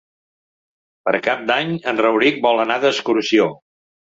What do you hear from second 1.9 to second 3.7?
en Rauric vol anar d'excursió.